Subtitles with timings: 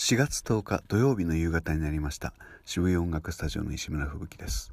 [0.00, 2.32] 4月10日土曜日の夕方になりました。
[2.64, 4.72] 渋谷音楽スタジオの石村吹雪です。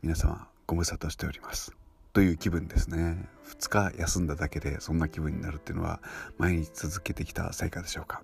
[0.00, 1.72] 皆様ご無沙汰しております。
[2.12, 3.28] という気分ですね。
[3.58, 6.00] 2日休んだだけでそんな気分になるっていうのは
[6.38, 8.22] 毎日続けてきた成果でしょうか。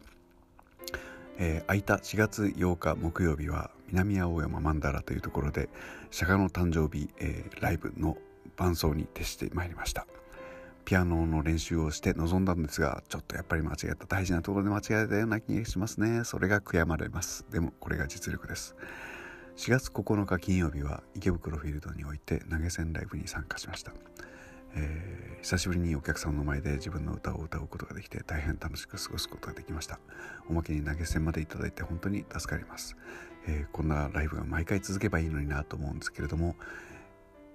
[1.38, 5.68] えー、空いた4月8日木曜日は南青山曼荼羅というところで
[6.12, 8.16] 釈迦の誕生日、えー、ライブの
[8.56, 10.06] 伴奏に徹してまいりました。
[10.92, 14.04] ピアノの練習をして臨んだんですがちょっとやっぱり間違えた。
[14.04, 16.22] 大事なところで間違えたような気がしますね。
[16.24, 17.46] それが悔やまれます。
[17.50, 18.76] でもこれが実力です。
[19.56, 23.92] 4月9日金曜日は池袋フィールドにおいて投げ銭ライブに参加しました、
[24.74, 29.98] えー、久しぶりにお客さんの前で自分の歌を歌うことができて大変楽しく過ごすことができました。
[30.50, 32.98] おまけに投げ銭までいただいて本当に助かります、
[33.48, 36.54] えー、こんなライブが毎回続けばいいのになと思うんですけれども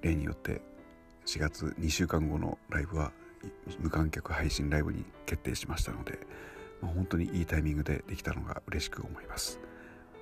[0.01, 0.61] 例によって
[1.27, 3.11] 4月2週間後のライブは
[3.79, 6.19] 無観客配信ライブに決定しましたので、
[6.81, 9.59] まあ、本当にいいタイミングでできたのが嬉しく思います。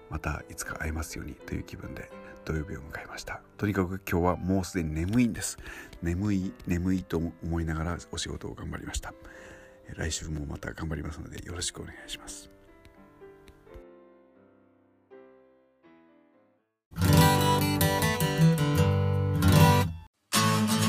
[0.10, 2.12] またいつか会えますようにという気分で
[2.46, 3.42] 土曜日を迎えました。
[3.58, 5.58] とにかく今日はもうすでに眠いんです。
[6.02, 9.14] 眠い眠いと思いながらお仕事を頑張りました。
[9.96, 12.55] 来週もまた頑張りますのでよろしくお願いします。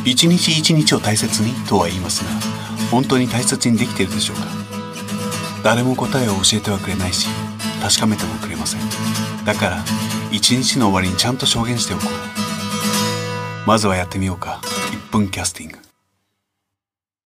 [0.06, 2.30] 一日一日を大切にとは言いますが
[2.90, 4.44] 本当に大切にできているでしょうか？
[5.64, 7.28] 誰も答えを教えてはくれないし
[7.82, 8.80] 確かめてもくれません。
[9.44, 9.84] だから
[10.30, 13.68] 一日の終わりにちゃんと証言しておこう。
[13.68, 14.60] まずはやってみようか。
[15.10, 15.85] 1分キャスティング。